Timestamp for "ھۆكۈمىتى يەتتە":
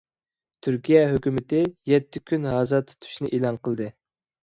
1.11-2.25